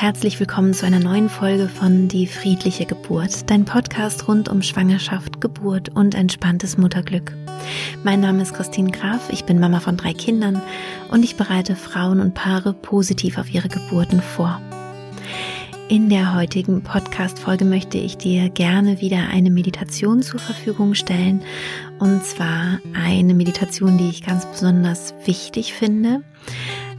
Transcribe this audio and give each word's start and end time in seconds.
herzlich 0.00 0.40
willkommen 0.40 0.72
zu 0.72 0.86
einer 0.86 0.98
neuen 0.98 1.28
Folge 1.28 1.68
von 1.68 2.08
Die 2.08 2.26
friedliche 2.26 2.86
Geburt, 2.86 3.50
dein 3.50 3.66
Podcast 3.66 4.28
rund 4.28 4.48
um 4.48 4.62
Schwangerschaft, 4.62 5.42
Geburt 5.42 5.90
und 5.90 6.14
entspanntes 6.14 6.78
Mutterglück. 6.78 7.34
Mein 8.02 8.20
Name 8.20 8.40
ist 8.40 8.54
Christine 8.54 8.92
Graf, 8.92 9.28
ich 9.30 9.44
bin 9.44 9.60
Mama 9.60 9.78
von 9.78 9.98
drei 9.98 10.14
Kindern 10.14 10.62
und 11.10 11.22
ich 11.22 11.36
bereite 11.36 11.76
Frauen 11.76 12.20
und 12.20 12.32
Paare 12.32 12.72
positiv 12.72 13.36
auf 13.36 13.52
ihre 13.52 13.68
Geburten 13.68 14.22
vor. 14.22 14.58
In 15.90 16.08
der 16.08 16.34
heutigen 16.34 16.82
Podcast-Folge 16.82 17.66
möchte 17.66 17.98
ich 17.98 18.16
dir 18.16 18.48
gerne 18.48 19.02
wieder 19.02 19.28
eine 19.30 19.50
Meditation 19.50 20.22
zur 20.22 20.40
Verfügung 20.40 20.94
stellen. 20.94 21.42
Und 21.98 22.24
zwar 22.24 22.78
eine 22.94 23.34
Meditation, 23.34 23.98
die 23.98 24.08
ich 24.08 24.24
ganz 24.24 24.46
besonders 24.46 25.12
wichtig 25.26 25.74
finde, 25.74 26.22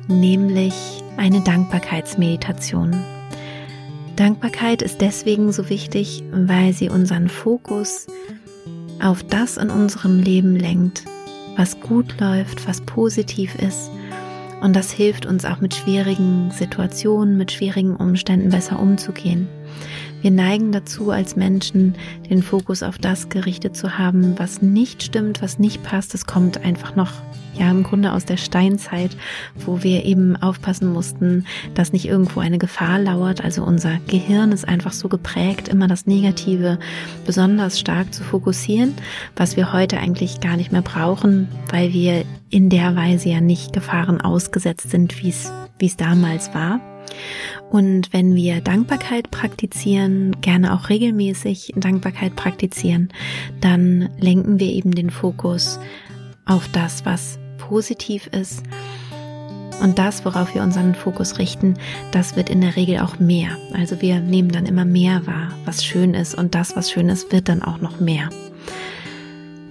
nämlich 0.07 0.73
eine 1.17 1.41
Dankbarkeitsmeditation. 1.41 3.03
Dankbarkeit 4.15 4.81
ist 4.81 5.01
deswegen 5.01 5.51
so 5.51 5.69
wichtig, 5.69 6.23
weil 6.31 6.73
sie 6.73 6.89
unseren 6.89 7.29
Fokus 7.29 8.07
auf 9.01 9.23
das 9.23 9.57
in 9.57 9.69
unserem 9.69 10.19
Leben 10.19 10.55
lenkt, 10.55 11.03
was 11.57 11.79
gut 11.79 12.19
läuft, 12.19 12.67
was 12.67 12.81
positiv 12.81 13.55
ist 13.55 13.89
und 14.61 14.75
das 14.75 14.91
hilft 14.91 15.25
uns 15.25 15.43
auch 15.43 15.59
mit 15.59 15.73
schwierigen 15.73 16.51
Situationen, 16.51 17.35
mit 17.35 17.51
schwierigen 17.51 17.95
Umständen 17.95 18.49
besser 18.49 18.79
umzugehen. 18.79 19.49
Wir 20.21 20.31
neigen 20.31 20.71
dazu, 20.71 21.09
als 21.09 21.35
Menschen 21.35 21.95
den 22.29 22.43
Fokus 22.43 22.83
auf 22.83 22.99
das 22.99 23.29
gerichtet 23.29 23.75
zu 23.75 23.97
haben, 23.97 24.37
was 24.37 24.61
nicht 24.61 25.01
stimmt, 25.01 25.41
was 25.41 25.57
nicht 25.57 25.83
passt. 25.83 26.13
Es 26.13 26.27
kommt 26.27 26.63
einfach 26.63 26.95
noch, 26.95 27.11
ja, 27.57 27.71
im 27.71 27.81
Grunde 27.81 28.13
aus 28.13 28.25
der 28.25 28.37
Steinzeit, 28.37 29.17
wo 29.65 29.81
wir 29.81 30.05
eben 30.05 30.35
aufpassen 30.35 30.93
mussten, 30.93 31.45
dass 31.73 31.91
nicht 31.91 32.05
irgendwo 32.05 32.39
eine 32.39 32.59
Gefahr 32.59 32.99
lauert. 32.99 33.43
Also 33.43 33.63
unser 33.63 33.97
Gehirn 34.07 34.51
ist 34.51 34.67
einfach 34.67 34.93
so 34.93 35.09
geprägt, 35.09 35.67
immer 35.67 35.87
das 35.87 36.05
Negative 36.05 36.77
besonders 37.25 37.79
stark 37.79 38.13
zu 38.13 38.23
fokussieren, 38.23 38.93
was 39.35 39.57
wir 39.57 39.73
heute 39.73 39.97
eigentlich 39.97 40.39
gar 40.39 40.55
nicht 40.55 40.71
mehr 40.71 40.83
brauchen, 40.83 41.47
weil 41.71 41.93
wir 41.93 42.25
in 42.51 42.69
der 42.69 42.95
Weise 42.95 43.29
ja 43.29 43.41
nicht 43.41 43.73
Gefahren 43.73 44.21
ausgesetzt 44.21 44.91
sind, 44.91 45.21
wie 45.23 45.29
es, 45.29 45.51
wie 45.79 45.87
es 45.87 45.97
damals 45.97 46.53
war. 46.53 46.79
Und 47.69 48.11
wenn 48.13 48.35
wir 48.35 48.61
Dankbarkeit 48.61 49.31
praktizieren, 49.31 50.39
gerne 50.41 50.73
auch 50.73 50.89
regelmäßig 50.89 51.73
Dankbarkeit 51.75 52.35
praktizieren, 52.35 53.09
dann 53.59 54.09
lenken 54.19 54.59
wir 54.59 54.67
eben 54.67 54.93
den 54.93 55.09
Fokus 55.09 55.79
auf 56.45 56.67
das, 56.69 57.05
was 57.05 57.39
positiv 57.57 58.27
ist. 58.27 58.63
Und 59.81 59.97
das, 59.97 60.25
worauf 60.25 60.53
wir 60.53 60.61
unseren 60.61 60.93
Fokus 60.93 61.39
richten, 61.39 61.73
das 62.11 62.35
wird 62.35 62.49
in 62.49 62.61
der 62.61 62.75
Regel 62.75 62.99
auch 62.99 63.19
mehr. 63.19 63.57
Also 63.73 63.99
wir 64.01 64.19
nehmen 64.19 64.51
dann 64.51 64.67
immer 64.67 64.85
mehr 64.85 65.25
wahr, 65.25 65.53
was 65.65 65.83
schön 65.83 66.13
ist. 66.13 66.35
Und 66.35 66.53
das, 66.53 66.75
was 66.75 66.91
schön 66.91 67.09
ist, 67.09 67.31
wird 67.31 67.49
dann 67.49 67.63
auch 67.63 67.81
noch 67.81 67.99
mehr. 67.99 68.29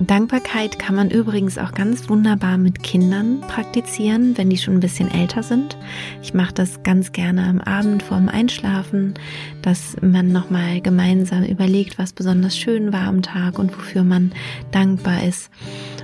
Dankbarkeit 0.00 0.78
kann 0.78 0.94
man 0.94 1.10
übrigens 1.10 1.58
auch 1.58 1.72
ganz 1.72 2.08
wunderbar 2.08 2.56
mit 2.56 2.82
Kindern 2.82 3.42
praktizieren, 3.42 4.36
wenn 4.38 4.48
die 4.48 4.56
schon 4.56 4.74
ein 4.74 4.80
bisschen 4.80 5.10
älter 5.10 5.42
sind. 5.42 5.76
Ich 6.22 6.32
mache 6.32 6.54
das 6.54 6.82
ganz 6.82 7.12
gerne 7.12 7.44
am 7.44 7.60
Abend 7.60 8.02
vorm 8.02 8.30
Einschlafen, 8.30 9.12
dass 9.60 9.96
man 10.00 10.32
nochmal 10.32 10.80
gemeinsam 10.80 11.44
überlegt, 11.44 11.98
was 11.98 12.14
besonders 12.14 12.56
schön 12.56 12.94
war 12.94 13.08
am 13.08 13.20
Tag 13.20 13.58
und 13.58 13.76
wofür 13.76 14.02
man 14.02 14.32
dankbar 14.70 15.22
ist. 15.22 15.50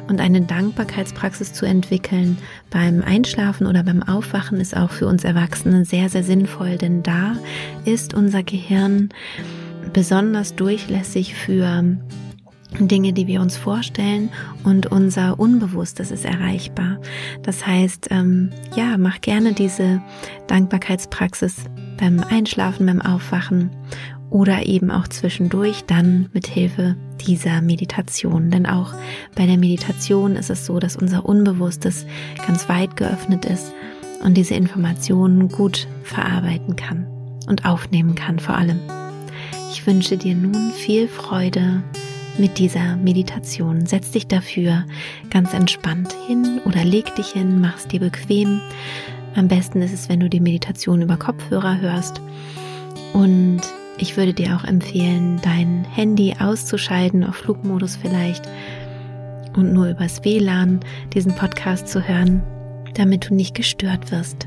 Und 0.08 0.20
eine 0.20 0.42
Dankbarkeitspraxis 0.42 1.54
zu 1.54 1.64
entwickeln 1.64 2.36
beim 2.68 3.02
Einschlafen 3.02 3.66
oder 3.66 3.82
beim 3.82 4.02
Aufwachen 4.02 4.60
ist 4.60 4.76
auch 4.76 4.90
für 4.90 5.06
uns 5.06 5.24
Erwachsene 5.24 5.86
sehr, 5.86 6.10
sehr 6.10 6.22
sinnvoll, 6.22 6.76
denn 6.76 7.02
da 7.02 7.36
ist 7.86 8.12
unser 8.12 8.42
Gehirn 8.42 9.08
besonders 9.94 10.54
durchlässig 10.54 11.34
für 11.34 11.96
Dinge, 12.78 13.12
die 13.12 13.26
wir 13.26 13.40
uns 13.40 13.56
vorstellen 13.56 14.30
und 14.64 14.86
unser 14.86 15.38
Unbewusstes 15.38 16.10
ist 16.10 16.24
erreichbar. 16.24 16.98
Das 17.42 17.66
heißt, 17.66 18.08
ähm, 18.10 18.50
ja, 18.74 18.96
mach 18.98 19.20
gerne 19.20 19.52
diese 19.52 20.02
Dankbarkeitspraxis 20.46 21.64
beim 21.98 22.20
Einschlafen, 22.20 22.86
beim 22.86 23.00
Aufwachen 23.00 23.70
oder 24.30 24.66
eben 24.66 24.90
auch 24.90 25.08
zwischendurch 25.08 25.84
dann 25.86 26.28
mit 26.32 26.46
Hilfe 26.46 26.96
dieser 27.26 27.62
Meditation. 27.62 28.50
Denn 28.50 28.66
auch 28.66 28.92
bei 29.34 29.46
der 29.46 29.56
Meditation 29.56 30.36
ist 30.36 30.50
es 30.50 30.66
so, 30.66 30.78
dass 30.78 30.96
unser 30.96 31.24
Unbewusstes 31.26 32.06
ganz 32.46 32.68
weit 32.68 32.96
geöffnet 32.96 33.44
ist 33.44 33.72
und 34.22 34.34
diese 34.34 34.54
Informationen 34.54 35.48
gut 35.48 35.86
verarbeiten 36.02 36.76
kann 36.76 37.06
und 37.46 37.64
aufnehmen 37.64 38.14
kann 38.14 38.38
vor 38.38 38.56
allem. 38.56 38.80
Ich 39.70 39.86
wünsche 39.86 40.16
dir 40.16 40.34
nun 40.34 40.72
viel 40.72 41.08
Freude 41.08 41.82
mit 42.38 42.58
dieser 42.58 42.96
Meditation. 42.96 43.86
Setz 43.86 44.10
dich 44.10 44.26
dafür 44.26 44.84
ganz 45.30 45.54
entspannt 45.54 46.14
hin 46.26 46.60
oder 46.64 46.84
leg 46.84 47.14
dich 47.14 47.28
hin, 47.28 47.60
mach 47.60 47.76
es 47.76 47.86
dir 47.88 48.00
bequem. 48.00 48.60
Am 49.34 49.48
besten 49.48 49.82
ist 49.82 49.92
es, 49.92 50.08
wenn 50.08 50.20
du 50.20 50.28
die 50.28 50.40
Meditation 50.40 51.02
über 51.02 51.16
Kopfhörer 51.16 51.80
hörst. 51.80 52.20
Und 53.12 53.60
ich 53.98 54.16
würde 54.16 54.34
dir 54.34 54.56
auch 54.56 54.64
empfehlen, 54.64 55.40
dein 55.42 55.84
Handy 55.84 56.34
auszuschalten, 56.38 57.24
auf 57.24 57.36
Flugmodus 57.36 57.96
vielleicht, 57.96 58.48
und 59.56 59.72
nur 59.72 59.88
übers 59.88 60.22
WLAN 60.22 60.80
diesen 61.14 61.34
Podcast 61.34 61.88
zu 61.88 62.06
hören, 62.06 62.42
damit 62.94 63.30
du 63.30 63.34
nicht 63.34 63.54
gestört 63.54 64.10
wirst. 64.10 64.46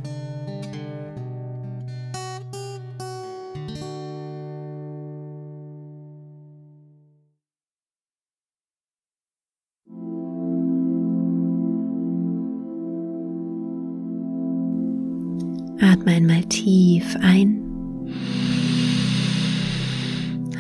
Tief 16.50 17.16
ein. 17.22 17.62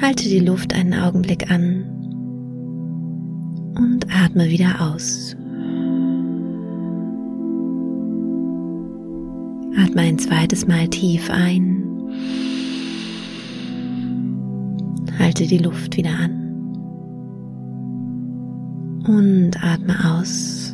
Halte 0.01 0.29
die 0.29 0.39
Luft 0.39 0.73
einen 0.73 0.93
Augenblick 0.93 1.51
an 1.51 1.83
und 3.75 4.05
atme 4.09 4.49
wieder 4.49 4.79
aus. 4.79 5.35
Atme 9.77 10.01
ein 10.01 10.19
zweites 10.19 10.67
Mal 10.67 10.87
tief 10.87 11.29
ein. 11.29 11.83
Halte 15.17 15.45
die 15.47 15.57
Luft 15.57 15.97
wieder 15.97 16.11
an. 16.11 16.35
Und 19.05 19.51
atme 19.63 19.95
aus. 20.05 20.68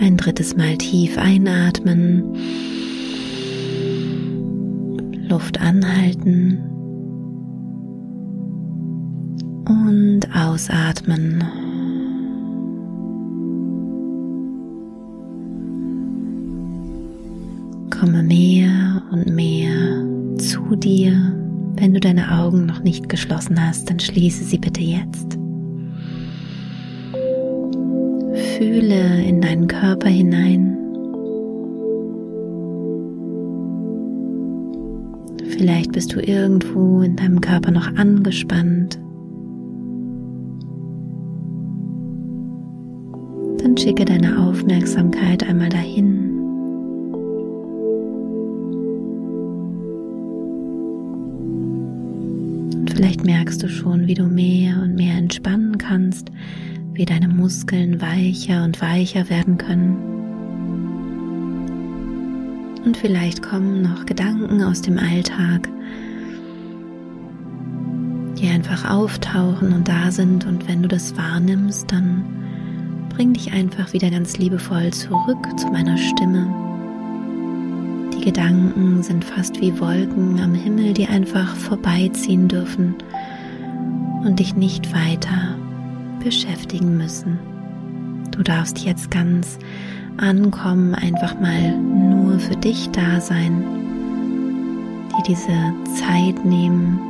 Ein 0.00 0.16
drittes 0.16 0.56
Mal 0.56 0.76
tief 0.78 1.18
einatmen. 1.18 2.22
Luft 5.28 5.60
anhalten. 5.60 6.58
Und 9.66 10.20
ausatmen. 10.34 11.42
Komme 17.90 18.22
mehr 18.22 19.02
und 19.10 19.34
mehr 19.34 20.06
zu 20.38 20.76
dir. 20.76 21.34
Wenn 21.74 21.92
du 21.92 22.00
deine 22.00 22.38
Augen 22.38 22.66
noch 22.66 22.80
nicht 22.80 23.08
geschlossen 23.08 23.60
hast, 23.60 23.90
dann 23.90 23.98
schließe 23.98 24.44
sie 24.44 24.58
bitte 24.58 24.80
jetzt. 24.80 25.38
Fühle 28.58 29.22
in 29.22 29.40
deinen 29.40 29.68
Körper 29.68 30.08
hinein. 30.08 30.76
Vielleicht 35.50 35.92
bist 35.92 36.12
du 36.12 36.18
irgendwo 36.18 37.02
in 37.02 37.14
deinem 37.14 37.40
Körper 37.40 37.70
noch 37.70 37.86
angespannt. 37.94 38.98
Dann 43.62 43.76
schicke 43.76 44.04
deine 44.04 44.40
Aufmerksamkeit 44.40 45.48
einmal 45.48 45.68
dahin. 45.68 46.40
Und 52.74 52.90
vielleicht 52.92 53.24
merkst 53.24 53.62
du 53.62 53.68
schon, 53.68 54.08
wie 54.08 54.14
du 54.14 54.24
mehr 54.24 54.82
und 54.82 54.96
mehr 54.96 55.16
entspannen 55.16 55.78
kannst, 55.78 56.32
wie 56.98 57.04
deine 57.04 57.28
Muskeln 57.28 58.02
weicher 58.02 58.64
und 58.64 58.82
weicher 58.82 59.30
werden 59.30 59.56
können. 59.56 59.96
Und 62.84 62.96
vielleicht 62.96 63.40
kommen 63.40 63.82
noch 63.82 64.04
Gedanken 64.04 64.64
aus 64.64 64.82
dem 64.82 64.98
Alltag, 64.98 65.68
die 68.36 68.48
einfach 68.48 68.90
auftauchen 68.90 69.72
und 69.72 69.86
da 69.86 70.10
sind. 70.10 70.44
Und 70.44 70.66
wenn 70.68 70.82
du 70.82 70.88
das 70.88 71.16
wahrnimmst, 71.16 71.92
dann 71.92 72.24
bring 73.10 73.32
dich 73.32 73.52
einfach 73.52 73.92
wieder 73.92 74.10
ganz 74.10 74.36
liebevoll 74.36 74.92
zurück 74.92 75.46
zu 75.56 75.68
meiner 75.68 75.96
Stimme. 75.98 76.52
Die 78.12 78.24
Gedanken 78.24 79.04
sind 79.04 79.24
fast 79.24 79.60
wie 79.60 79.78
Wolken 79.78 80.40
am 80.40 80.52
Himmel, 80.52 80.94
die 80.94 81.06
einfach 81.06 81.54
vorbeiziehen 81.54 82.48
dürfen 82.48 82.96
und 84.24 84.40
dich 84.40 84.56
nicht 84.56 84.92
weiter 84.92 85.56
beschäftigen 86.20 86.96
müssen. 86.96 87.38
Du 88.30 88.42
darfst 88.42 88.78
jetzt 88.78 89.10
ganz 89.10 89.58
ankommen, 90.18 90.94
einfach 90.94 91.38
mal 91.40 91.76
nur 91.76 92.38
für 92.38 92.56
dich 92.56 92.88
da 92.90 93.20
sein, 93.20 93.64
dir 95.10 95.22
diese 95.26 95.96
Zeit 95.98 96.44
nehmen. 96.44 97.00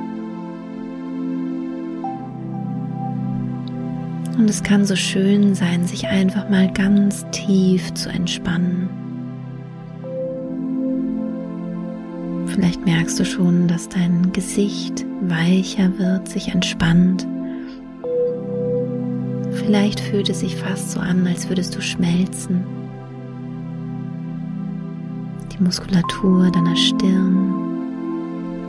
Und 4.39 4.49
es 4.49 4.63
kann 4.63 4.85
so 4.85 4.95
schön 4.95 5.55
sein, 5.55 5.87
sich 5.87 6.07
einfach 6.07 6.49
mal 6.49 6.73
ganz 6.73 7.27
tief 7.33 7.93
zu 7.95 8.09
entspannen. 8.09 8.89
Vielleicht 12.47 12.85
merkst 12.85 13.19
du 13.19 13.25
schon, 13.25 13.69
dass 13.69 13.89
dein 13.89 14.33
Gesicht 14.33 15.05
weicher 15.23 15.99
wird, 15.99 16.29
sich 16.29 16.49
entspannt. 16.49 17.27
Vielleicht 19.69 20.01
fühlt 20.01 20.31
es 20.31 20.41
sich 20.41 20.57
fast 20.57 20.93
so 20.93 20.99
an, 20.99 21.27
als 21.27 21.47
würdest 21.51 21.77
du 21.77 21.83
schmelzen. 21.83 22.65
Die 25.53 25.63
Muskulatur 25.63 26.51
deiner 26.51 26.75
Stirn, 26.75 27.53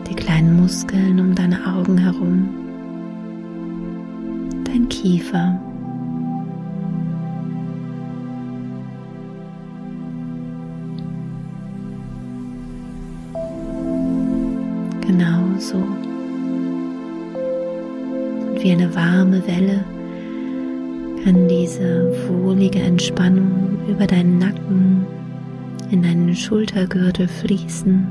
die 0.10 0.14
kleinen 0.14 0.60
Muskeln 0.60 1.22
um 1.22 1.34
deine 1.34 1.66
Augen 1.66 1.98
herum, 1.98 2.50
dein 4.66 4.90
Kiefer. 4.90 5.58
Genauso. 15.00 15.78
Und 18.48 18.62
wie 18.62 18.74
eine 18.74 18.94
warme 18.94 19.48
Welle 19.48 19.86
kann 21.24 21.48
diese 21.48 22.12
wohlige 22.28 22.80
Entspannung 22.80 23.78
über 23.88 24.08
deinen 24.08 24.38
Nacken 24.38 25.06
in 25.92 26.02
deinen 26.02 26.36
Schultergürtel 26.36 27.28
fließen. 27.28 28.08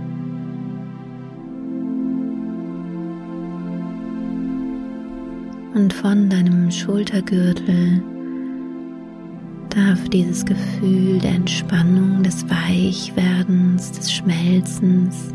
Und 5.75 5.93
von 5.93 6.29
deinem 6.29 6.71
Schultergürtel 6.71 8.03
darf 9.71 10.09
dieses 10.09 10.45
Gefühl 10.45 11.19
der 11.21 11.33
Entspannung, 11.33 12.23
des 12.23 12.45
Weichwerdens, 12.49 13.93
des 13.93 14.13
Schmelzens 14.13 15.33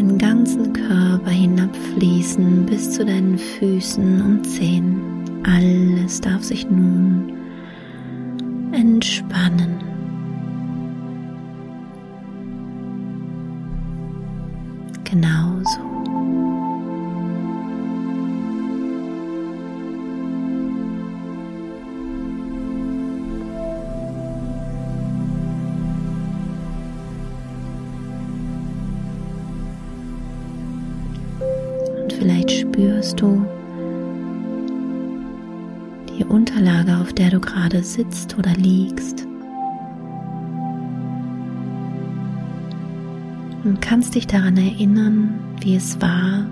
deinen 0.00 0.18
ganzen 0.18 0.72
Körper 0.72 1.30
hinabfließen 1.30 2.66
bis 2.66 2.92
zu 2.92 3.04
deinen 3.04 3.38
Füßen 3.38 4.22
und 4.22 4.44
Zehen. 4.44 5.19
Alles 5.44 6.20
darf 6.20 6.42
sich 6.42 6.68
nun 6.70 7.32
entspannen. 8.72 9.78
Genauso. 15.04 15.89
Auf 37.10 37.14
der 37.16 37.30
du 37.30 37.40
gerade 37.40 37.82
sitzt 37.82 38.38
oder 38.38 38.52
liegst. 38.52 39.26
Und 43.64 43.80
kannst 43.80 44.14
dich 44.14 44.28
daran 44.28 44.56
erinnern, 44.56 45.40
wie 45.60 45.74
es 45.74 46.00
war, 46.00 46.46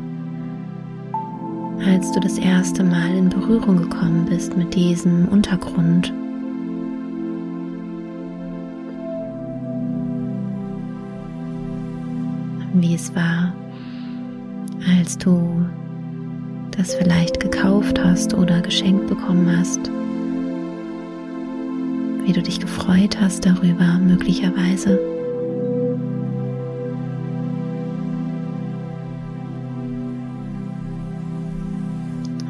als 1.86 2.10
du 2.10 2.18
das 2.18 2.38
erste 2.38 2.82
Mal 2.82 3.16
in 3.16 3.28
Berührung 3.28 3.76
gekommen 3.76 4.26
bist 4.28 4.56
mit 4.56 4.74
diesem 4.74 5.28
Untergrund. 5.28 6.12
Wie 12.74 12.94
es 12.96 13.14
war, 13.14 13.52
als 14.98 15.16
du 15.18 15.64
das 16.76 16.94
vielleicht 16.94 17.38
gekauft 17.38 18.02
hast 18.02 18.34
oder 18.34 18.60
geschenkt 18.60 19.06
bekommen 19.06 19.56
hast. 19.56 19.88
Wie 22.28 22.34
du 22.34 22.42
dich 22.42 22.60
gefreut 22.60 23.18
hast 23.18 23.46
darüber 23.46 23.98
möglicherweise. 23.98 25.00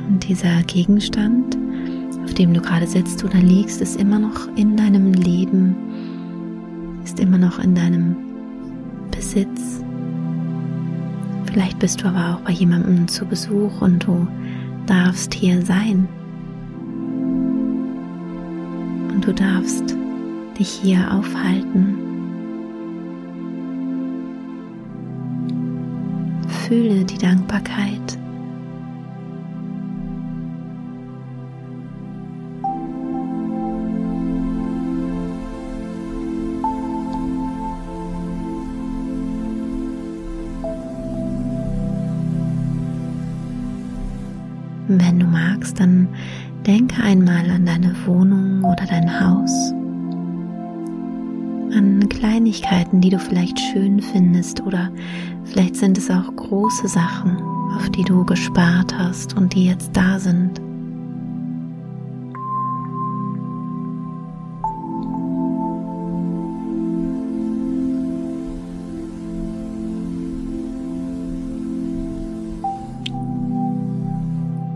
Und 0.08 0.28
dieser 0.28 0.64
Gegenstand, 0.64 1.56
auf 2.24 2.34
dem 2.34 2.54
du 2.54 2.60
gerade 2.60 2.88
sitzt 2.88 3.22
oder 3.22 3.38
liegst, 3.38 3.80
ist 3.80 4.00
immer 4.00 4.18
noch 4.18 4.48
in 4.56 4.76
deinem 4.76 5.12
Leben, 5.12 5.76
ist 7.04 7.20
immer 7.20 7.38
noch 7.38 7.60
in 7.60 7.76
deinem 7.76 8.16
Besitz. 9.12 9.80
Vielleicht 11.44 11.78
bist 11.78 12.02
du 12.02 12.08
aber 12.08 12.34
auch 12.34 12.40
bei 12.40 12.50
jemandem 12.50 13.06
zu 13.06 13.24
Besuch 13.24 13.80
und 13.80 14.04
du 14.04 14.26
darfst 14.86 15.34
hier 15.34 15.64
sein. 15.64 16.08
Du 19.28 19.34
darfst 19.34 19.94
dich 20.58 20.70
hier 20.70 21.12
aufhalten. 21.12 21.98
Fühle 26.66 27.04
die 27.04 27.18
Dankbarkeit. 27.18 28.18
Wenn 44.88 45.20
du 45.20 45.26
magst, 45.26 45.78
dann 45.78 46.08
denke 46.68 47.02
einmal 47.02 47.50
an 47.50 47.64
deine 47.64 47.94
Wohnung 48.04 48.62
oder 48.62 48.84
dein 48.84 49.08
Haus, 49.08 49.72
an 51.74 52.06
Kleinigkeiten, 52.10 53.00
die 53.00 53.08
du 53.08 53.18
vielleicht 53.18 53.58
schön 53.58 54.02
findest 54.02 54.60
oder 54.60 54.92
vielleicht 55.44 55.76
sind 55.76 55.96
es 55.96 56.10
auch 56.10 56.30
große 56.36 56.88
Sachen, 56.88 57.40
auf 57.74 57.88
die 57.90 58.04
du 58.04 58.22
gespart 58.22 58.96
hast 58.96 59.34
und 59.34 59.54
die 59.54 59.64
jetzt 59.64 59.96
da 59.96 60.18
sind. 60.18 60.60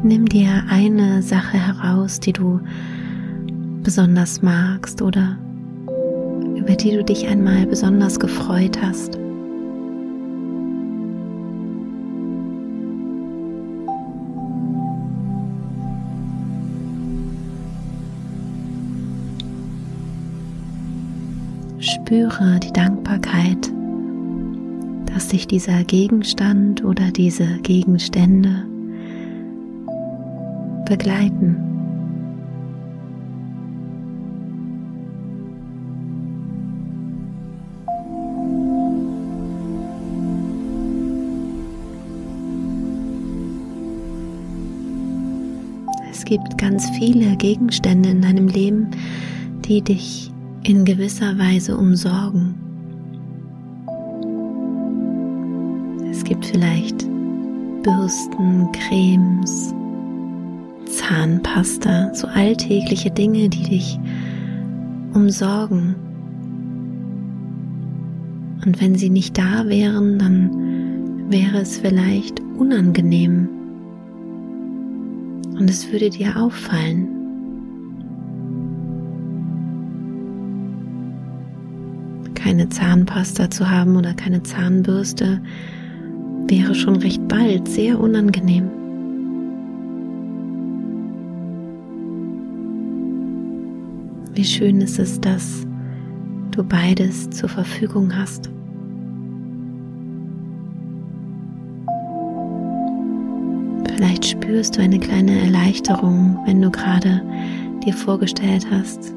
Nimm 0.05 0.27
dir 0.27 0.65
eine 0.69 1.23
Sache 1.23 1.57
heraus, 1.57 2.19
die 2.19 2.33
du 2.33 2.61
besonders 3.85 4.43
magst 4.43 5.01
oder 5.01 5.39
über 6.57 6.75
die 6.75 6.91
du 6.91 7.05
dich 7.05 7.29
einmal 7.29 7.67
besonders 7.67 8.19
gefreut 8.19 8.77
hast. 8.83 9.17
Spüre 21.79 22.59
die 22.59 22.73
Dankbarkeit, 22.73 23.73
dass 25.07 25.31
sich 25.31 25.47
dieser 25.47 25.85
Gegenstand 25.85 26.85
oder 26.85 27.13
diese 27.13 27.47
Gegenstände 27.63 28.72
begleiten. 30.93 31.57
Es 46.11 46.27
gibt 46.27 46.59
ganz 46.59 46.91
viele 46.99 47.37
Gegenstände 47.37 48.11
in 48.11 48.21
deinem 48.21 48.49
Leben, 48.49 48.91
die 49.65 49.81
dich 49.81 50.31
in 50.63 50.85
gewisser 50.85 51.39
Weise 51.39 51.75
umsorgen. 51.75 52.55
Es 56.11 56.23
gibt 56.23 56.45
vielleicht 56.45 57.07
Bürsten, 57.83 58.71
Cremes, 58.73 59.75
Zahnpasta, 60.93 62.15
so 62.15 62.27
alltägliche 62.29 63.11
Dinge, 63.11 63.49
die 63.49 63.63
dich 63.63 63.99
umsorgen. 65.15 65.95
Und 68.65 68.81
wenn 68.81 68.95
sie 68.95 69.11
nicht 69.11 69.37
da 69.39 69.67
wären, 69.67 70.19
dann 70.19 71.31
wäre 71.31 71.59
es 71.59 71.79
vielleicht 71.79 72.41
unangenehm. 72.59 73.49
Und 75.59 75.69
es 75.69 75.91
würde 75.91 76.11
dir 76.11 76.37
auffallen. 76.37 77.09
Keine 82.35 82.69
Zahnpasta 82.69 83.51
zu 83.51 83.71
haben 83.71 83.97
oder 83.97 84.13
keine 84.15 84.43
Zahnbürste 84.43 85.41
wäre 86.49 86.75
schon 86.75 86.97
recht 86.97 87.27
bald 87.29 87.67
sehr 87.69 87.99
unangenehm. 87.99 88.82
Wie 94.35 94.45
schön 94.45 94.81
ist 94.81 94.99
es, 94.99 95.21
dass 95.21 95.67
du 96.53 96.65
beides 96.65 97.29
zur 97.31 97.51
Verfügung 97.51 98.17
hast. 98.17 98.51
Vielleicht 103.95 104.25
spürst 104.25 104.77
du 104.77 104.81
eine 104.81 104.99
kleine 104.99 105.39
Erleichterung, 105.39 106.39
wenn 106.47 106.63
du 106.63 106.71
gerade 106.71 107.23
dir 107.85 107.93
vorgestellt 107.93 108.67
hast, 108.71 109.13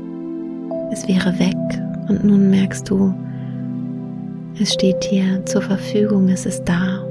es 0.92 1.08
wäre 1.08 1.38
weg 1.40 1.56
und 2.10 2.26
nun 2.26 2.50
merkst 2.50 2.90
du, 2.90 3.14
es 4.60 4.74
steht 4.74 5.12
dir 5.12 5.46
zur 5.46 5.62
Verfügung, 5.62 6.30
es 6.30 6.46
ist 6.46 6.64
da. 6.66 7.06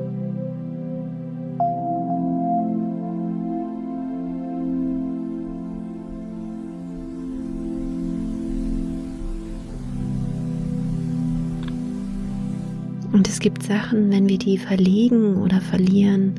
Und 13.14 13.28
es 13.28 13.38
gibt 13.38 13.62
Sachen, 13.62 14.10
wenn 14.10 14.28
wir 14.28 14.38
die 14.38 14.58
verlegen 14.58 15.36
oder 15.36 15.60
verlieren, 15.60 16.34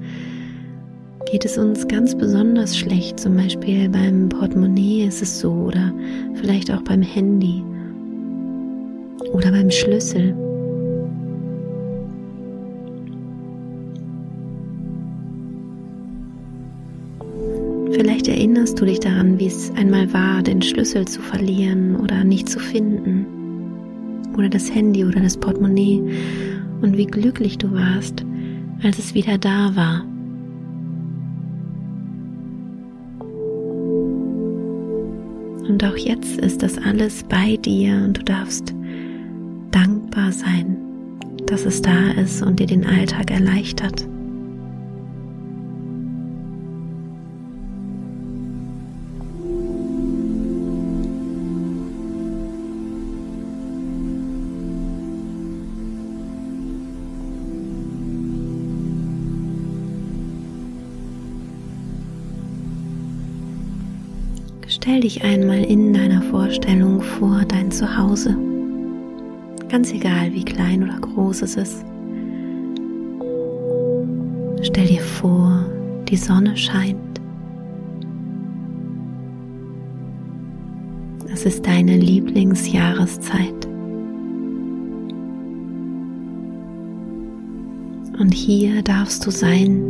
geht 1.31 1.45
es 1.45 1.57
uns 1.57 1.87
ganz 1.87 2.17
besonders 2.17 2.77
schlecht. 2.77 3.17
Zum 3.17 3.37
Beispiel 3.37 3.87
beim 3.87 4.27
Portemonnaie 4.27 5.05
ist 5.05 5.21
es 5.21 5.39
so 5.39 5.53
oder 5.53 5.93
vielleicht 6.33 6.69
auch 6.69 6.81
beim 6.81 7.01
Handy 7.01 7.63
oder 9.31 9.51
beim 9.51 9.71
Schlüssel. 9.71 10.35
Vielleicht 17.93 18.27
erinnerst 18.27 18.81
du 18.81 18.83
dich 18.83 18.99
daran, 18.99 19.39
wie 19.39 19.47
es 19.47 19.71
einmal 19.77 20.11
war, 20.13 20.43
den 20.43 20.61
Schlüssel 20.61 21.07
zu 21.07 21.21
verlieren 21.21 21.95
oder 21.95 22.25
nicht 22.25 22.49
zu 22.49 22.59
finden. 22.59 23.25
Oder 24.37 24.49
das 24.49 24.75
Handy 24.75 25.05
oder 25.05 25.21
das 25.21 25.37
Portemonnaie 25.37 26.03
und 26.81 26.97
wie 26.97 27.07
glücklich 27.07 27.57
du 27.57 27.71
warst, 27.71 28.25
als 28.83 28.99
es 28.99 29.13
wieder 29.13 29.37
da 29.37 29.75
war. 29.75 30.03
Und 35.67 35.83
auch 35.83 35.97
jetzt 35.97 36.37
ist 36.37 36.61
das 36.61 36.77
alles 36.77 37.23
bei 37.23 37.57
dir 37.57 37.95
und 38.05 38.17
du 38.17 38.23
darfst 38.23 38.73
dankbar 39.71 40.31
sein, 40.31 40.77
dass 41.47 41.65
es 41.65 41.81
da 41.81 42.11
ist 42.11 42.41
und 42.41 42.59
dir 42.59 42.67
den 42.67 42.85
Alltag 42.85 43.31
erleichtert. 43.31 44.07
Stell 64.85 64.99
dich 64.99 65.23
einmal 65.23 65.63
in 65.63 65.95
deiner 65.95 66.21
Vorstellung 66.21 67.01
vor 67.01 67.43
dein 67.47 67.71
Zuhause. 67.71 68.37
Ganz 69.67 69.91
egal, 69.91 70.31
wie 70.31 70.45
klein 70.45 70.83
oder 70.83 70.99
groß 70.99 71.41
es 71.41 71.55
ist. 71.55 71.83
Stell 74.61 74.85
dir 74.85 75.01
vor, 75.01 75.65
die 76.07 76.15
Sonne 76.15 76.55
scheint. 76.55 77.19
Es 81.33 81.47
ist 81.47 81.65
deine 81.65 81.97
Lieblingsjahreszeit. 81.97 83.65
Und 88.19 88.35
hier 88.35 88.83
darfst 88.83 89.25
du 89.25 89.31
sein, 89.31 89.83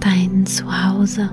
dein 0.00 0.44
Zuhause. 0.46 1.30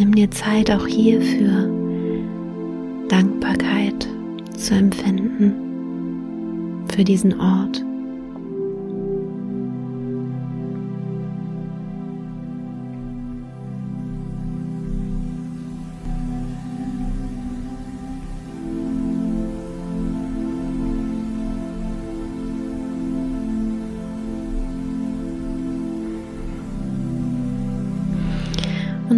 Nimm 0.00 0.14
dir 0.14 0.30
Zeit 0.30 0.70
auch 0.70 0.86
hierfür 0.86 1.68
Dankbarkeit 3.10 4.08
zu 4.56 4.72
empfinden 4.72 5.52
für 6.90 7.04
diesen 7.04 7.38
Ort. 7.38 7.84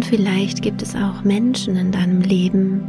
Und 0.03 0.09
vielleicht 0.09 0.61
gibt 0.61 0.81
es 0.81 0.97
auch 0.97 1.23
Menschen 1.23 1.77
in 1.77 1.93
deinem 1.93 2.19
Leben, 2.19 2.81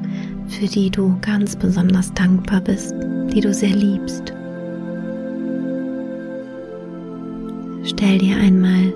für 0.49 0.67
die 0.67 0.91
du 0.91 1.17
ganz 1.21 1.55
besonders 1.55 2.13
dankbar 2.13 2.61
bist, 2.61 2.93
die 3.33 3.41
du 3.41 3.55
sehr 3.55 3.77
liebst. 3.77 4.35
Stell 7.85 8.19
dir 8.19 8.37
einmal 8.37 8.93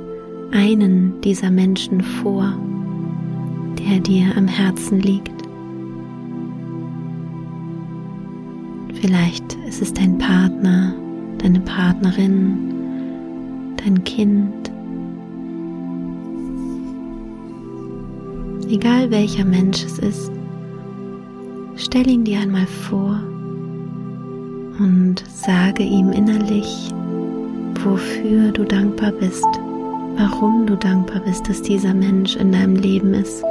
einen 0.50 1.20
dieser 1.20 1.52
Menschen 1.52 2.00
vor, 2.00 2.52
der 3.78 4.00
dir 4.00 4.37
am 4.37 4.48
Herzen 4.48 4.98
liegt. 5.00 5.40
Vielleicht 9.00 9.54
ist 9.68 9.80
es 9.80 9.94
dein 9.94 10.18
Partner, 10.18 10.92
deine 11.38 11.60
Partnerin, 11.60 12.75
dein 13.76 14.02
Kind, 14.02 14.58
egal 18.68 19.10
welcher 19.10 19.44
Mensch 19.44 19.84
es 19.84 19.98
ist, 19.98 20.30
stell 21.76 22.08
ihn 22.08 22.25
dir 22.25 22.40
einmal 22.40 22.66
vor 22.66 23.20
und 24.78 25.25
sage 25.34 25.82
ihm 25.82 26.12
innerlich, 26.12 26.92
wofür 27.82 28.52
du 28.52 28.64
dankbar 28.64 29.12
bist, 29.12 29.46
warum 30.16 30.66
du 30.66 30.76
dankbar 30.76 31.20
bist, 31.20 31.48
dass 31.48 31.62
dieser 31.62 31.94
Mensch 31.94 32.37
in 32.37 32.52
deinem 32.52 32.76
Leben 32.76 33.14
ist. 33.14 33.44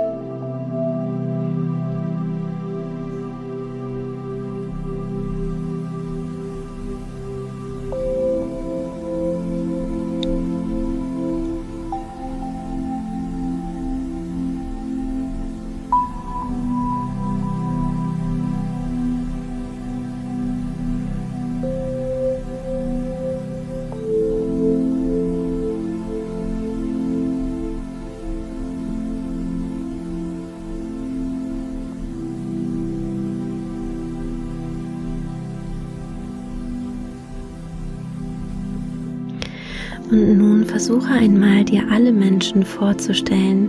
Versuche 40.77 41.11
einmal 41.11 41.63
dir 41.63 41.81
alle 41.91 42.11
Menschen 42.11 42.63
vorzustellen, 42.63 43.67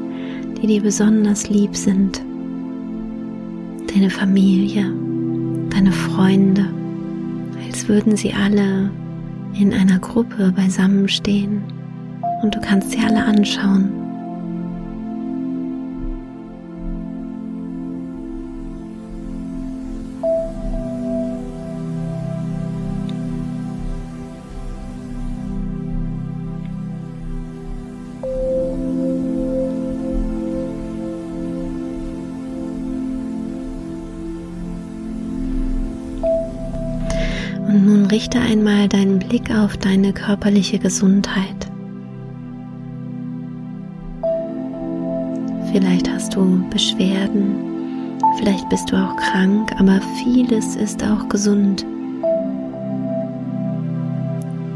die 0.61 0.67
dir 0.67 0.83
besonders 0.83 1.49
lieb 1.49 1.75
sind. 1.75 2.21
Deine 3.91 4.11
Familie, 4.11 4.93
deine 5.71 5.91
Freunde, 5.91 6.67
als 7.65 7.89
würden 7.89 8.15
sie 8.15 8.35
alle 8.35 8.91
in 9.59 9.73
einer 9.73 9.99
Gruppe 9.99 10.53
beisammenstehen 10.55 11.63
und 12.43 12.55
du 12.55 12.61
kannst 12.61 12.91
sie 12.91 12.99
alle 12.99 13.25
anschauen. 13.25 13.98
Richte 38.11 38.39
einmal 38.39 38.89
deinen 38.89 39.19
Blick 39.19 39.51
auf 39.51 39.77
deine 39.77 40.13
körperliche 40.13 40.79
Gesundheit. 40.79 41.71
Vielleicht 45.73 46.11
hast 46.11 46.35
du 46.35 46.65
Beschwerden, 46.71 47.57
vielleicht 48.39 48.69
bist 48.71 48.91
du 48.91 48.97
auch 48.97 49.17
krank, 49.17 49.73
aber 49.79 50.01
vieles 50.23 50.77
ist 50.77 51.05
auch 51.05 51.29
gesund. 51.29 51.85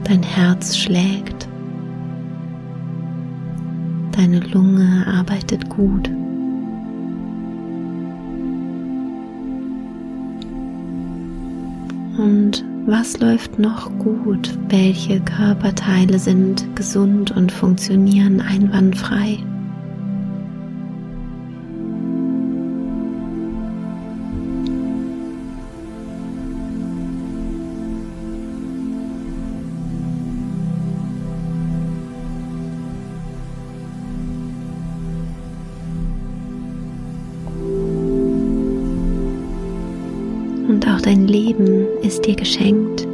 Dein 0.05 0.23
Herz 0.23 0.77
schlägt, 0.77 1.49
deine 4.15 4.41
Lunge 4.41 5.07
arbeitet 5.07 5.71
gut. 5.71 6.11
Und 12.19 12.65
was 12.87 13.19
läuft 13.19 13.59
noch 13.59 13.91
gut? 13.99 14.59
Welche 14.69 15.21
Körperteile 15.21 16.19
sind 16.19 16.75
gesund 16.77 17.31
und 17.31 17.51
funktionieren 17.53 18.41
einwandfrei? 18.41 19.39
Dir 42.27 42.37
geschenkt. 42.37 43.07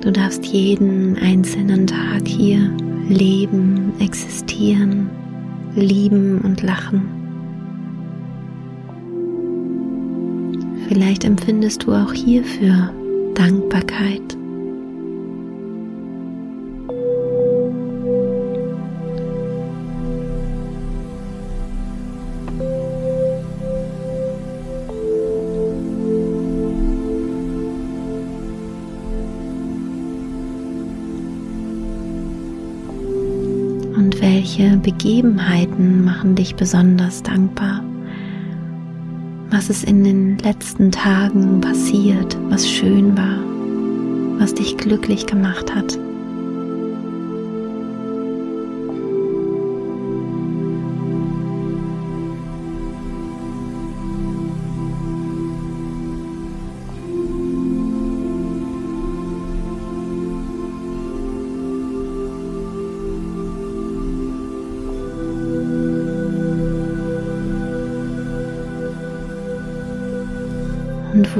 Du 0.00 0.12
darfst 0.12 0.44
jeden 0.44 1.16
einzelnen 1.16 1.86
Tag 1.86 2.26
hier 2.26 2.70
leben, 3.08 3.92
existieren, 4.00 5.08
lieben 5.74 6.40
und 6.42 6.62
lachen. 6.62 7.02
Vielleicht 10.88 11.24
empfindest 11.24 11.84
du 11.84 11.92
auch 11.92 12.12
hierfür 12.12 12.92
Dankbarkeit. 13.34 14.36
Begebenheiten 34.84 36.04
machen 36.04 36.34
dich 36.34 36.56
besonders 36.56 37.22
dankbar? 37.22 37.82
Was 39.50 39.70
ist 39.70 39.84
in 39.84 40.04
den 40.04 40.36
letzten 40.38 40.92
Tagen 40.92 41.62
passiert, 41.62 42.36
was 42.50 42.68
schön 42.68 43.16
war, 43.16 43.38
was 44.38 44.52
dich 44.52 44.76
glücklich 44.76 45.24
gemacht 45.24 45.74
hat? 45.74 45.98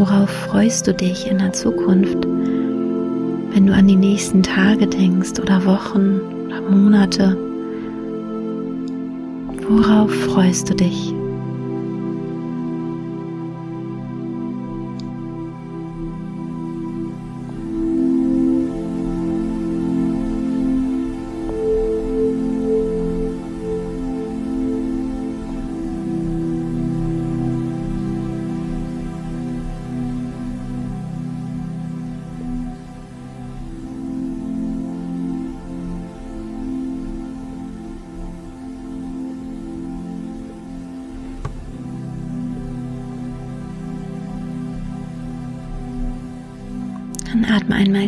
Worauf 0.05 0.29
freust 0.29 0.87
du 0.87 0.93
dich 0.93 1.31
in 1.31 1.39
der 1.39 1.55
Zukunft, 1.55 2.27
wenn 2.27 3.67
du 3.67 3.73
an 3.73 3.89
die 3.89 3.97
nächsten 3.97 4.43
Tage 4.43 4.87
denkst 4.87 5.41
oder 5.41 5.65
Wochen 5.65 6.21
oder 6.45 6.61
Monate? 6.61 7.35
Worauf 9.67 10.13
freust 10.13 10.69
du 10.69 10.75
dich? 10.75 11.14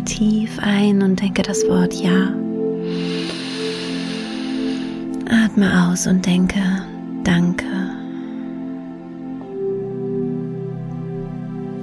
Tief 0.07 0.59
ein 0.61 1.03
und 1.03 1.21
denke 1.21 1.43
das 1.43 1.67
Wort 1.69 1.93
Ja. 1.95 2.33
Atme 5.29 5.89
aus 5.89 6.07
und 6.07 6.25
denke 6.25 6.61
Danke. 7.25 7.67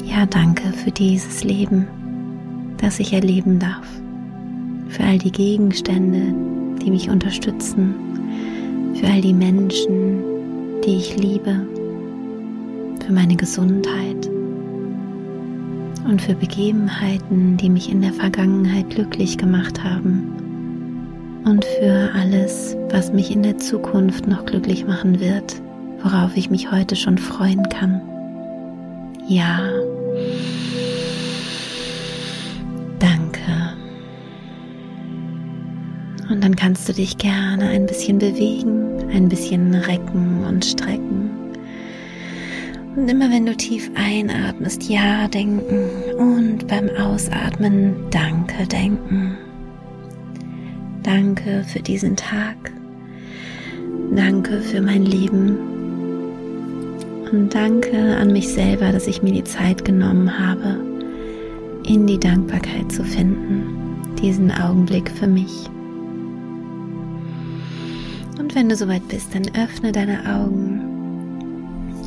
Ja, 0.06 0.26
danke 0.26 0.72
für 0.72 0.92
dieses 0.92 1.44
Leben, 1.44 1.86
das 2.78 3.00
ich 3.00 3.12
erleben 3.12 3.60
darf. 3.60 3.86
Für 4.88 5.04
all 5.04 5.18
die 5.18 5.32
Gegenstände, 5.32 6.34
die 6.82 6.92
mich 6.92 7.10
unterstützen. 7.10 7.94
Für 8.96 9.08
all 9.08 9.20
die 9.20 9.34
Menschen, 9.34 10.24
die 10.86 10.96
ich 10.96 11.18
liebe. 11.18 11.68
Für 13.06 13.12
meine 13.12 13.36
Gesundheit 13.36 14.33
und 16.06 16.22
für 16.22 16.36
Begebenheiten, 16.36 17.58
die 17.58 17.70
mich 17.70 17.90
in 17.90 18.02
der 18.02 18.14
Vergangenheit 18.14 18.90
glücklich 18.90 19.38
gemacht 19.38 19.84
haben 19.84 20.34
und 21.46 21.66
für 21.66 22.10
alles, 22.14 22.76
was 22.90 23.12
mich 23.12 23.32
in 23.32 23.44
der 23.44 23.58
Zukunft 23.58 24.28
noch 24.28 24.46
glücklich 24.46 24.86
machen 24.86 25.20
wird, 25.20 25.62
worauf 26.02 26.36
ich 26.36 26.50
mich 26.50 26.72
heute 26.72 26.96
schon 26.96 27.18
freuen 27.18 27.68
kann. 27.70 28.02
Ja. 29.28 29.60
Danke. 33.00 33.74
Und 36.30 36.44
dann 36.44 36.56
kannst 36.56 36.88
du 36.88 36.94
dich 36.94 37.18
gerne 37.18 37.70
ein 37.70 37.86
bisschen 37.86 38.20
bewegen, 38.20 39.10
ein 39.12 39.28
bisschen 39.30 39.76
recken 39.76 40.46
und 40.46 40.66
strecken. 40.66 41.23
Und 42.96 43.10
immer 43.10 43.30
wenn 43.32 43.46
du 43.46 43.58
tief 43.58 43.90
einatmest, 43.96 44.88
ja 44.88 45.28
denken 45.28 45.90
und 46.18 46.68
beim 46.68 46.90
Ausatmen 46.90 47.96
Danke 48.12 48.68
denken. 48.68 49.36
Danke 51.02 51.64
für 51.68 51.82
diesen 51.82 52.16
Tag. 52.16 52.72
Danke 54.16 54.62
für 54.62 54.82
mein 54.82 55.06
Leben. 55.06 55.58
Und 57.32 57.56
danke 57.56 58.16
an 58.16 58.32
mich 58.32 58.50
selber, 58.50 58.92
dass 58.92 59.08
ich 59.08 59.24
mir 59.24 59.34
die 59.34 59.44
Zeit 59.44 59.84
genommen 59.84 60.38
habe, 60.38 60.78
in 61.88 62.06
die 62.06 62.20
Dankbarkeit 62.20 62.92
zu 62.92 63.04
finden, 63.04 63.98
diesen 64.22 64.52
Augenblick 64.52 65.10
für 65.10 65.28
mich. 65.28 65.68
Und 68.38 68.54
wenn 68.54 68.70
du 68.70 68.76
soweit 68.76 69.08
bist, 69.08 69.34
dann 69.34 69.50
öffne 69.56 69.92
deine 69.92 70.20
Augen. 70.32 70.93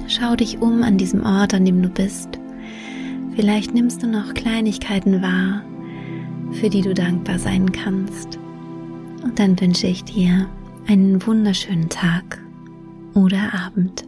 Schau 0.08 0.36
dich 0.36 0.58
um 0.58 0.82
an 0.82 0.98
diesem 0.98 1.24
Ort, 1.24 1.52
an 1.52 1.64
dem 1.64 1.82
du 1.82 1.88
bist. 1.88 2.38
Vielleicht 3.34 3.74
nimmst 3.74 4.02
du 4.02 4.06
noch 4.06 4.34
Kleinigkeiten 4.34 5.20
wahr, 5.20 5.62
für 6.52 6.70
die 6.70 6.80
du 6.80 6.94
dankbar 6.94 7.38
sein 7.38 7.72
kannst. 7.72 8.38
Und 9.22 9.38
dann 9.38 9.60
wünsche 9.60 9.88
ich 9.88 10.04
dir 10.04 10.46
einen 10.86 11.24
wunderschönen 11.26 11.88
Tag 11.88 12.40
oder 13.14 13.52
Abend. 13.66 14.04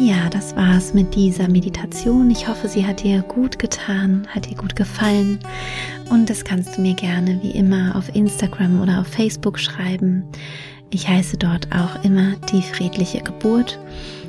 Ja, 0.00 0.28
das 0.30 0.54
war's 0.54 0.94
mit 0.94 1.16
dieser 1.16 1.48
Meditation. 1.48 2.30
Ich 2.30 2.46
hoffe, 2.46 2.68
sie 2.68 2.86
hat 2.86 3.02
dir 3.02 3.22
gut 3.22 3.58
getan, 3.58 4.28
hat 4.28 4.48
dir 4.48 4.56
gut 4.56 4.76
gefallen. 4.76 5.40
Und 6.08 6.30
das 6.30 6.44
kannst 6.44 6.76
du 6.76 6.82
mir 6.82 6.94
gerne 6.94 7.40
wie 7.42 7.50
immer 7.50 7.96
auf 7.96 8.14
Instagram 8.14 8.80
oder 8.80 9.00
auf 9.00 9.08
Facebook 9.08 9.58
schreiben. 9.58 10.22
Ich 10.90 11.08
heiße 11.08 11.36
dort 11.36 11.66
auch 11.72 12.04
immer 12.04 12.36
die 12.52 12.62
friedliche 12.62 13.22
Geburt 13.22 13.80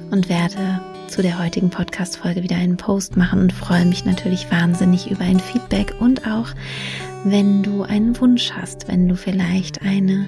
und 0.09 0.27
werde 0.27 0.81
zu 1.09 1.23
der 1.23 1.39
heutigen 1.39 1.71
Podcast-Folge 1.71 2.43
wieder 2.43 2.55
einen 2.55 2.77
Post 2.77 3.17
machen 3.17 3.39
und 3.39 3.51
freue 3.51 3.85
mich 3.85 4.05
natürlich 4.05 4.51
wahnsinnig 4.51 5.09
über 5.09 5.23
ein 5.23 5.39
Feedback 5.39 5.95
und 5.99 6.27
auch, 6.27 6.49
wenn 7.23 7.63
du 7.63 7.81
einen 7.81 8.19
Wunsch 8.21 8.51
hast, 8.51 8.87
wenn 8.87 9.07
du 9.07 9.15
vielleicht 9.15 9.81
eine 9.81 10.27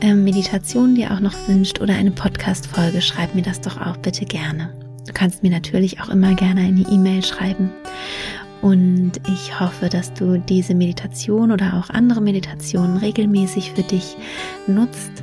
äh, 0.00 0.14
Meditation 0.14 0.94
dir 0.94 1.12
auch 1.12 1.20
noch 1.20 1.34
wünscht 1.48 1.82
oder 1.82 1.94
eine 1.94 2.12
Podcast-Folge, 2.12 3.02
schreib 3.02 3.34
mir 3.34 3.42
das 3.42 3.60
doch 3.60 3.78
auch 3.78 3.98
bitte 3.98 4.24
gerne. 4.24 4.72
Du 5.06 5.12
kannst 5.12 5.42
mir 5.42 5.50
natürlich 5.50 6.00
auch 6.00 6.08
immer 6.08 6.34
gerne 6.34 6.62
eine 6.62 6.86
E-Mail 6.90 7.22
schreiben. 7.22 7.70
Und 8.62 9.12
ich 9.28 9.60
hoffe, 9.60 9.90
dass 9.90 10.14
du 10.14 10.38
diese 10.38 10.74
Meditation 10.74 11.52
oder 11.52 11.74
auch 11.74 11.90
andere 11.90 12.22
Meditationen 12.22 12.96
regelmäßig 12.96 13.72
für 13.72 13.82
dich 13.82 14.16
nutzt 14.66 15.22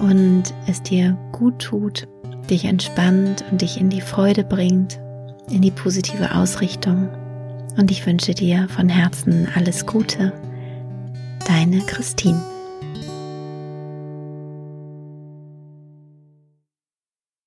und 0.00 0.44
es 0.66 0.82
dir 0.82 1.16
gut 1.32 1.58
tut, 1.58 2.08
dich 2.46 2.64
entspannt 2.64 3.44
und 3.50 3.62
dich 3.62 3.80
in 3.80 3.90
die 3.90 4.00
Freude 4.00 4.44
bringt, 4.44 4.98
in 5.50 5.62
die 5.62 5.70
positive 5.70 6.34
Ausrichtung. 6.34 7.08
Und 7.76 7.90
ich 7.90 8.06
wünsche 8.06 8.34
dir 8.34 8.68
von 8.68 8.88
Herzen 8.88 9.48
alles 9.54 9.86
Gute. 9.86 10.32
Deine 11.46 11.80
Christine. 11.80 12.55